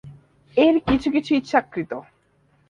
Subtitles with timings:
[0.57, 1.91] এর কিছু কিছু ইচ্ছাকৃত।